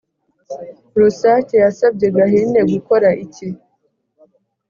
[0.99, 3.47] Rusake yasabye Gahene gukora iki?